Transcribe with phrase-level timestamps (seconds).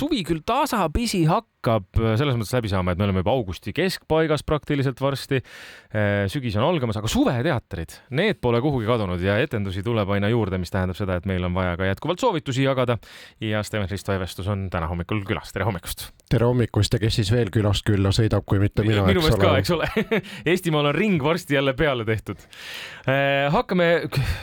[0.00, 5.00] suvi küll tasapisi hakkab selles mõttes läbi saama, et me oleme juba augusti keskpaigas praktiliselt
[5.02, 5.42] varsti.
[6.32, 10.72] sügis on algamas, aga suveteatrid, need pole kuhugi kadunud ja etendusi tuleb aina juurde, mis
[10.72, 12.96] tähendab seda, et meil on vaja ka jätkuvalt soovitusi jagada.
[13.40, 16.08] ja Steven Risto Evestus on täna hommikul külas, tere hommikust!
[16.30, 19.56] tere hommikust ja kes siis veel külast külla sõidab, kui mitte mina, minu meelest ka,
[19.60, 19.90] eks ole
[20.52, 22.40] Eestimaal on ring varsti jälle peale tehtud.
[23.52, 23.92] hakkame,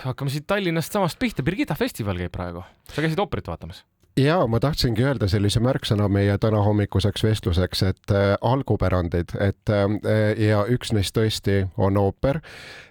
[0.05, 3.85] hakkame siit Tallinnast samast pihta, Birgitta festival käib praegu, sa käisid ooperit vaatamas?
[4.17, 10.63] Ja ma tahtsingi öelda sellise märksõna meie tänahommikuseks vestluseks, et äh, algupärandid, et äh, ja
[10.69, 12.39] üks neist tõesti on ooper.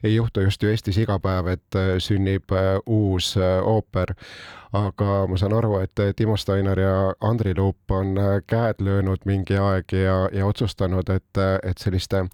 [0.04, 4.14] ei juhtu just ju Eestis iga päev, et äh, sünnib äh, uus äh, ooper,
[4.72, 9.24] aga ma saan aru, et äh, Timo Steiner ja Andri Luup on äh, käed löönud
[9.24, 12.26] mingi aeg ja, ja otsustanud, et, äh, et selliste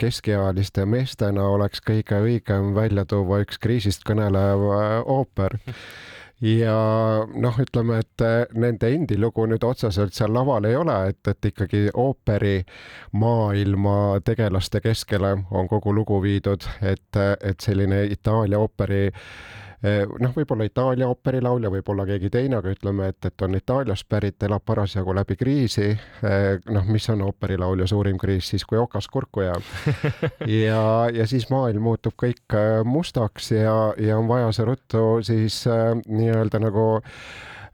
[0.00, 5.60] keskealiste meestena oleks kõige õigem välja tuua üks kriisist kõnelev äh, ooper
[6.40, 6.74] ja
[7.34, 11.50] noh, ütleme, et eh, nende endi lugu nüüd otseselt seal laval ei ole, et, et
[11.52, 12.62] ikkagi ooperi
[13.12, 20.66] maailma tegelaste keskele on kogu lugu viidud, et, et selline Itaalia ooperi eh, noh, võib-olla
[20.68, 25.36] Itaalia ooperilaulja, võib-olla keegi teine, aga ütleme, et, et on Itaaliast pärit, elab parasjagu läbi
[25.40, 25.90] kriisi.
[26.70, 29.70] noh, mis on ooperilaulja suurim kriis siis, kui okas kurku jääb.
[30.66, 30.82] ja,
[31.14, 35.62] ja siis maailm muutub kõik äh, mustaks ja, ja on vaja see ruttu siis
[36.06, 36.86] nii-öelda nagu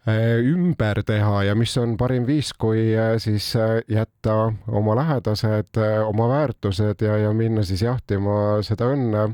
[0.06, 6.28] ümber teha ja mis on parim viis, kui äh, siis äh, jätta oma lähedased, oma
[6.28, 9.27] väärtused ja, ja minna siis jahtima seda õnne.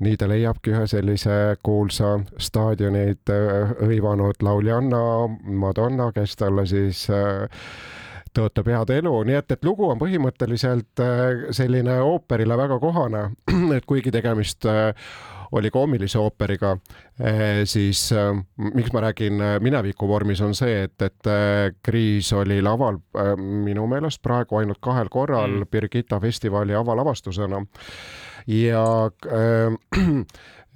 [0.00, 3.30] nii ta leiabki ühe sellise kuulsa staadionit
[3.80, 4.98] hõivanud lauljanna
[5.42, 7.06] Madonna, kes talle siis
[8.36, 11.00] tõotab head elu, nii et, et lugu on põhimõtteliselt
[11.56, 13.30] selline ooperile väga kohane,
[13.78, 14.68] et kuigi tegemist
[15.52, 16.76] oli koomilise ooperiga,
[17.64, 18.10] siis
[18.74, 21.30] miks ma räägin mineviku vormis, on see, et, et
[21.82, 22.98] Kriis oli laval
[23.36, 25.70] minu meelest praegu ainult kahel korral mm.
[25.70, 27.62] Birgitta festivali avalavastusena
[28.46, 30.02] ja äh,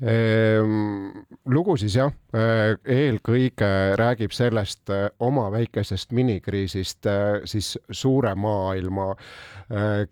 [0.01, 3.69] lugu siis jah, eelkõige
[4.01, 4.89] räägib sellest
[5.21, 7.09] oma väikesest minikriisist
[7.45, 9.11] siis suure maailma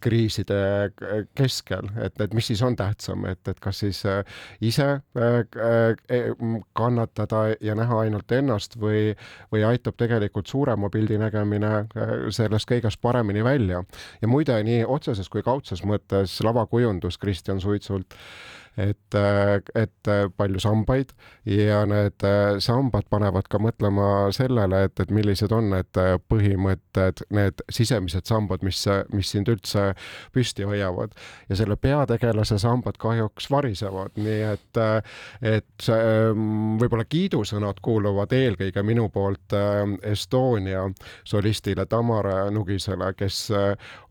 [0.00, 0.59] kriiside
[1.34, 4.03] keskel, et, et mis siis on tähtsam, et, et kas siis
[4.60, 4.88] ise
[6.76, 9.16] kannatada ja näha ainult ennast või,
[9.53, 11.72] või aitab tegelikult suurema pildi nägemine
[12.34, 13.82] sellest kõigest paremini välja.
[14.20, 18.15] ja muide, nii otseses kui kaudses mõttes lavakujundus Kristjan Suitsult
[18.78, 19.18] et,
[19.74, 21.12] et palju sambaid
[21.48, 22.24] ja need
[22.62, 26.00] sambad panevad ka mõtlema sellele, et, et millised on need
[26.30, 28.84] põhimõtted, need sisemised sambad, mis,
[29.14, 29.90] mis sind üldse
[30.34, 31.14] püsti hoiavad.
[31.48, 34.80] ja selle peategelase sambad kahjuks varisevad, nii et,
[35.42, 35.88] et
[36.78, 39.56] võib-olla kiidusõnad kuuluvad eelkõige minu poolt
[40.06, 40.84] Estonia
[41.24, 43.48] solistile Tamara Nugisele, kes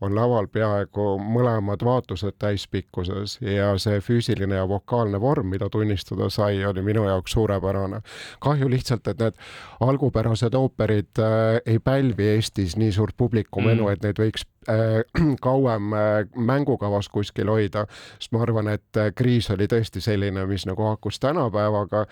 [0.04, 6.64] on laval peaaegu mõlemad vaatused täispikkuses ja see füüsiline ja vokaalne vorm, mida tunnistada sai,
[6.66, 8.00] oli minu jaoks suurepärane.
[8.40, 9.40] kahju lihtsalt, et need
[9.80, 15.00] algupärased ooperid äh, ei pälvi Eestis nii suurt publikumenu mm., et neid võiks äh,
[15.46, 17.86] kauem äh, mängukavas kuskil hoida,
[18.18, 22.04] sest ma arvan, et äh, Kriis oli tõesti selline, mis nagu haakus tänapäevaga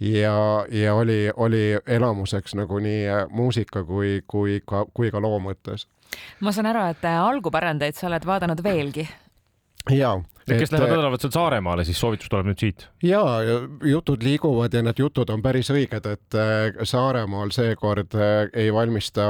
[0.00, 0.36] ja,
[0.72, 5.86] ja oli, oli elamuseks nagu nii äh, muusika kui, kui ka, kui ka loo mõttes.
[6.40, 9.08] ma saan aru, et äh, algupärandeid sa oled vaadanud veelgi
[9.88, 10.20] jaa.
[10.58, 12.88] Kes lähevad nädalavahetusel Saaremaale, siis soovitus tuleb nüüd siit.
[13.02, 13.20] ja
[13.84, 19.24] jutud liiguvad ja need jutud on päris õiged, et äh, Saaremaal seekord äh, ei valmista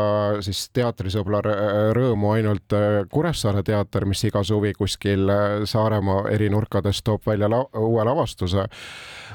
[0.44, 1.42] siis teatrisõbra
[1.96, 5.30] rõõmu ainult äh, Kuressaare teater, mis iga suvi kuskil
[5.64, 8.66] Saaremaa eri nurkades toob välja la uue lavastuse,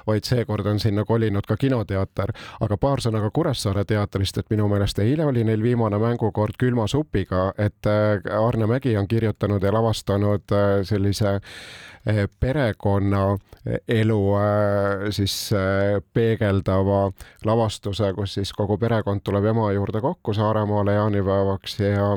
[0.06, 2.34] vaid seekord on sinna kolinud ka kinoteater.
[2.62, 6.88] aga paar sõna ka Kuressaare teatrist, et minu meelest eile oli neil viimane mängukord Külma
[6.88, 11.40] supiga, et Arne Mägi on kirjutanud ja lavastanud sellise
[12.40, 13.38] perekonna
[13.90, 14.20] elu
[15.10, 15.36] siis
[16.14, 17.00] peegeldava
[17.46, 22.12] lavastuse, kus siis kogu perekond tuleb ema juurde kokku Saaremaale jaanipäevaks ja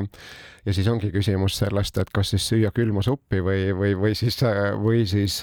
[0.65, 4.37] ja siis ongi küsimus sellest, et kas siis süüa külma suppi või, või, või siis,
[4.83, 5.41] või siis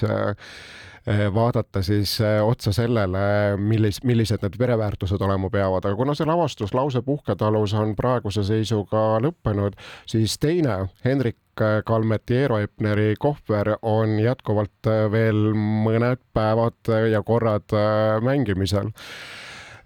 [1.33, 3.19] vaadata siis otsa sellele,
[3.57, 9.21] millis, millised need pereväärtused olema peavad, aga kuna see lavastus Lause puhketalus on praeguse seisuga
[9.23, 9.77] lõppenud,
[10.09, 11.39] siis teine Henrik
[11.85, 17.73] Kalmeti Eero Epneri kohver on jätkuvalt veel mõned päevad ja korrad
[18.21, 18.91] mängimisel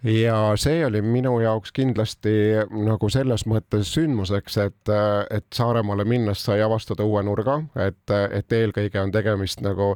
[0.03, 2.31] ja see oli minu jaoks kindlasti
[2.74, 4.92] nagu selles mõttes sündmuseks, et,
[5.30, 9.92] et Saaremaale minnes sai avastada uue nurga, et, et eelkõige on tegemist nagu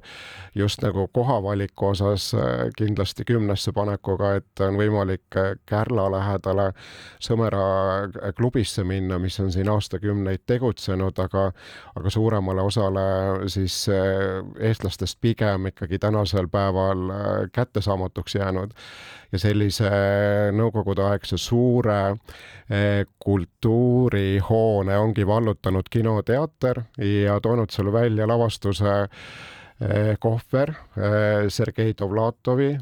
[0.56, 2.28] just nagu kohavaliku osas
[2.78, 6.68] kindlasti kümnesse panekuga, et on võimalik Kärla lähedale
[7.24, 7.66] Sõmera
[8.38, 11.50] klubisse minna, mis on siin aastakümneid tegutsenud, aga,
[11.96, 13.08] aga suuremale osale
[13.50, 17.10] siis eestlastest pigem ikkagi tänasel päeval
[17.58, 18.78] kättesaamatuks jäänud.
[19.32, 19.90] Ja sellise
[20.56, 22.00] nõukogudeaegse suure
[22.70, 28.96] eh, kultuurihoone ongi vallutanud kinoteater ja toonud seal välja lavastuse
[30.20, 32.80] kohver eh, Sergei Dovlatovi eh,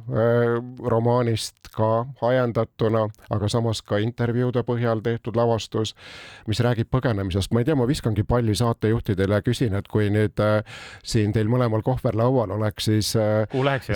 [0.85, 5.95] romaanist ka ajendatuna, aga samas ka intervjuude põhjal tehtud lavastus,
[6.47, 7.49] mis räägib põgenemisest.
[7.53, 10.37] ma ei tea, ma viskangi palli saatejuhtidele ja küsin, et kui nüüd
[11.03, 13.15] siin teil mõlemal kohver laual oleks, siis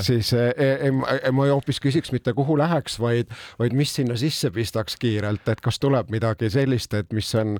[0.01, 0.89] siis eh,
[1.31, 3.29] ma hoopis küsiks mitte kuhu läheks, vaid,
[3.59, 7.59] vaid mis sinna sisse pistaks kiirelt, et kas tuleb midagi sellist, et mis on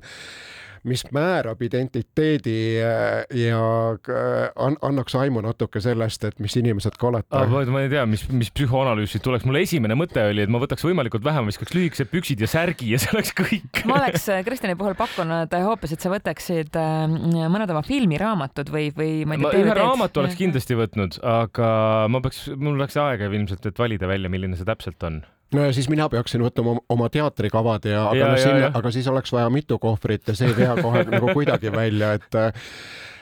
[0.88, 3.60] mis määrab identiteedi äh, ja
[3.94, 7.44] äh, annaks aimu natuke sellest, et mis inimesed ka olete.
[7.72, 11.26] ma ei tea, mis, mis psühhoanalüüsid tuleks, mul esimene mõte oli, et ma võtaks võimalikult
[11.26, 13.82] vähe, ma viskaks lühikesed püksid ja särgi ja see oleks kõik.
[13.88, 19.24] ma oleks äh, Kristjani puhul pakkunud hoopis, et sa võtaksid mõned oma filmiraamatud või, või
[19.28, 19.64] ma ei tea.
[19.64, 21.72] ühe raamatu oleks kindlasti võtnud, aga
[22.12, 25.22] ma peaks, mul läks aega ilmselt, et valida välja, milline see täpselt on
[25.54, 29.08] no ja siis mina peaksin võtma oma, teatrikavad ja, aga ja, no sinna, aga siis
[29.08, 32.40] oleks vaja mitu kohvrit ja see ei vea kohe nagu kuidagi välja, et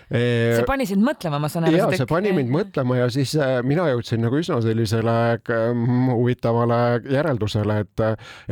[0.07, 1.79] see pani sind mõtlema, ma saan aru.
[1.81, 6.79] ja see pani mind mõtlema ja siis äh, mina jõudsin nagu üsna sellisele mm, huvitavale
[7.11, 8.05] järeldusele, et,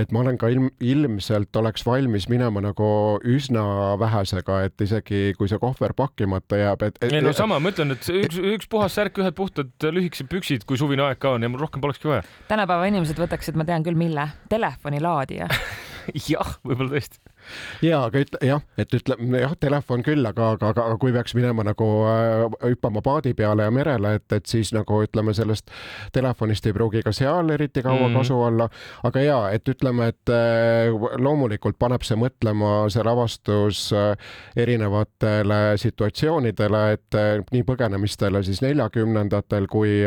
[0.03, 2.89] et ma olen ka ilm, ilmselt oleks valmis minema nagu
[3.23, 3.65] üsna
[4.01, 7.15] vähesega, et isegi kui see kohver pakkimata jääb, et, et.
[7.15, 10.81] ei no sama, ma ütlen, et üks, üks puhas särk, ühed puhtad lühikesed püksid, kui
[10.81, 12.27] suvine aeg ka on ja mul rohkem polekski vaja.
[12.51, 15.51] tänapäeva inimesed võtaksid, ma tean küll, mille, telefonilaadija
[16.35, 17.34] jah, võib-olla tõesti
[17.83, 21.65] ja, aga ütle jah, et ütleme jah, telefon küll, aga, aga, aga kui peaks minema
[21.67, 25.71] nagu äh, hüppama paadi peale ja merele, et, et siis nagu ütleme, sellest
[26.15, 28.19] telefonist ei pruugi ka seal eriti kaua mm.
[28.19, 28.69] kasu olla.
[29.05, 34.13] aga ja, et ütleme, et äh, loomulikult paneb see mõtlema, see lavastus äh,
[34.57, 37.21] erinevatele situatsioonidele, et
[37.53, 40.01] nii põgenemistele siis neljakümnendatel kui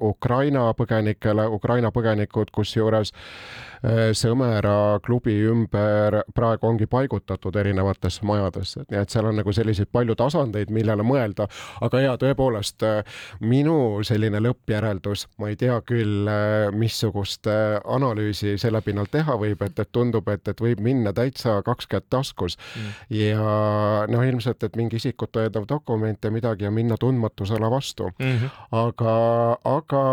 [0.00, 3.12] Ukraina põgenikele, Ukraina põgenikud, kusjuures
[4.16, 10.16] Sõmera klubi ümber praegu ongi paigutatud erinevatesse majadesse, nii et seal on nagu selliseid palju
[10.18, 11.48] tasandeid, millele mõelda.
[11.80, 12.84] aga ja tõepoolest
[13.40, 16.28] minu selline lõppjäreldus, ma ei tea küll,
[16.72, 17.48] missugust
[17.84, 22.08] analüüsi selle pinnalt teha võib, et, et tundub, et, et võib minna täitsa kaks kätt
[22.10, 22.90] taskus mm.
[23.18, 28.24] ja noh, ilmselt, et mingi isikut tõendav dokument ja midagi ja minna tundmatusele vastu mm.
[28.24, 28.50] -hmm.
[28.80, 29.14] aga,
[29.64, 30.04] aga,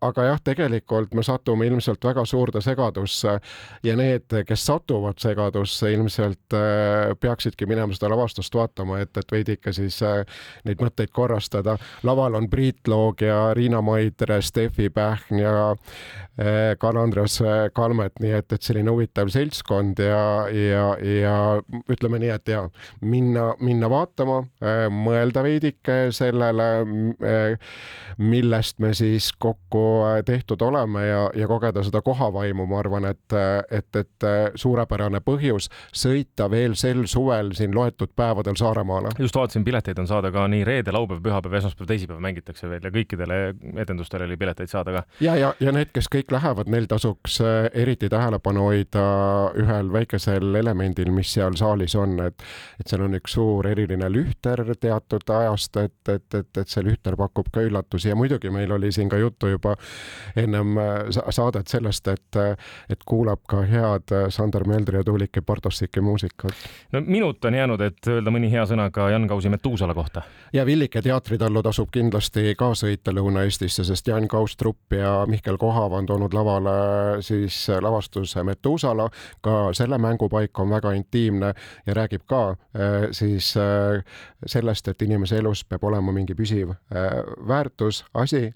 [0.00, 3.38] aga jah, tegelikult me satume ilmselt väga suurde segadusse
[3.82, 9.72] ja need, kes satuvad segadusse, ilmselt äh, peaksidki minema seda lavastust vaatama, et, et veidike
[9.76, 10.22] siis äh,
[10.64, 11.76] neid mõtteid korrastada.
[12.06, 17.40] laval on Priit Loog ja Riina Maidre, Steffi Pähn ja äh, Karl-Andres
[17.74, 21.36] Kalmet, nii et, et selline huvitav seltskond ja, ja, ja
[21.90, 22.64] ütleme nii, et ja
[23.00, 24.40] minna, minna vaatama,
[24.92, 26.66] mõelda veidike sellele,
[28.18, 29.82] millest me siis kokku
[30.26, 33.36] tehtud oleme ja, ja kogeda seda kohavaimu, ma arvan, et,
[33.70, 34.28] et, et
[34.60, 35.70] suurepärane põhjus
[36.10, 39.14] sõita veel sel suvel siin loetud päevadel Saaremaale.
[39.18, 42.92] just vaatasin, pileteid on saada ka nii reede, laupäev, pühapäev, esmaspäev, teisipäev mängitakse veel ja
[42.94, 43.38] kõikidele
[43.82, 45.04] etendustele oli pileteid saada ka.
[45.20, 49.04] ja, ja, ja need, kes kõik lähevad, neil tasuks äh, eriti tähelepanu hoida
[49.58, 52.46] ühel väikesel elemendil, mis seal saalis on, et,
[52.80, 57.16] et seal on üks suur eriline lühter teatud ajast, et, et, et, et see lühter
[57.20, 59.76] pakub ka üllatusi ja muidugi meil oli siin ka juttu juba
[60.36, 62.42] ennem äh, saadet sellest, et,
[62.90, 65.42] et et kuulab ka head äh, Sander Meldri ja Tuulike
[66.00, 66.52] Bartossiki muusikat.
[66.92, 70.22] no minut on jäänud, et öelda mõni hea sõna ka Jan Kausi Metuusala kohta.
[70.52, 75.92] ja Villike teatritallu tasub kindlasti ka sõita Lõuna-Eestisse, sest Jan Kaus Trupp ja Mihkel Kohav
[75.92, 79.10] on toonud lavale siis lavastuse Metuusala.
[79.40, 81.54] ka selle mängupaik on väga intiimne
[81.86, 84.04] ja räägib ka äh, siis äh,
[84.46, 86.74] sellest, et inimese elus peab olema mingi püsiv
[87.48, 88.54] väärtus, asi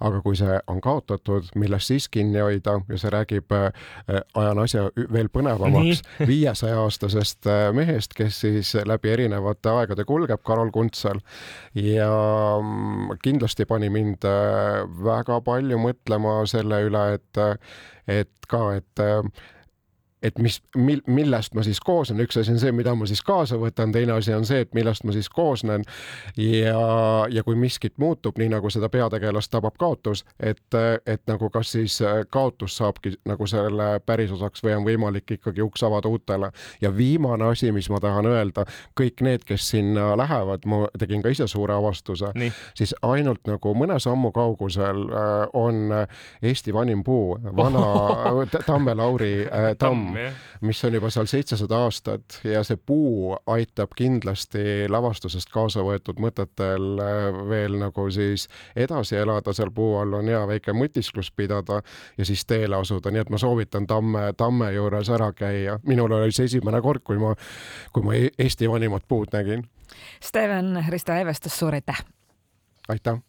[0.00, 4.84] aga kui see on kaotatud, millest siis kinni hoida ja see räägib, äh, ajan asja
[5.12, 11.22] veel põnevamaks, viiesaja aastasest äh, mehest, kes siis läbi erinevate aegade kulgeb, Karol Kuntsal.
[11.74, 12.10] ja
[12.62, 17.44] mm, kindlasti pani mind äh, väga palju mõtlema selle üle, et,
[18.06, 19.06] et ka, et
[20.22, 23.58] et mis, mil, millest ma siis koosnen, üks asi on see, mida ma siis kaasa
[23.60, 25.84] võtan, teine asi on see, et millest ma siis koosnen.
[26.36, 26.80] ja,
[27.30, 30.74] ja kui miskit muutub, nii nagu seda peategelast tabab kaotus, et,
[31.06, 36.08] et nagu kas siis kaotus saabki nagu selle pärisosaks või on võimalik ikkagi uks avada
[36.08, 36.50] uutele.
[36.80, 38.64] ja viimane asi, mis ma tahan öelda,
[38.98, 42.32] kõik need, kes sinna lähevad, ma tegin ka ise suure avastuse,
[42.74, 45.92] siis ainult nagu mõne sammu kaugusel äh, on
[46.42, 47.84] Eesti vanim puu, vana
[48.66, 49.70] Tamme Lauri äh,
[50.14, 56.20] tamm mis on juba seal seitsesada aastat ja see puu aitab kindlasti lavastusest kaasa võetud
[56.22, 61.82] mõtetel äh, veel nagu siis edasi elada, seal puu all on hea väike mõtisklus pidada
[62.18, 65.78] ja siis teele asuda, nii et ma soovitan tamme, tamme juures ära käia.
[65.86, 67.34] minul oli see esimene kord, kui ma,
[67.92, 69.66] kui ma e-, Eesti vanimat puud nägin.
[70.22, 72.04] Steven Risto Evestus, suur aitäh!
[72.88, 73.22] aitäh!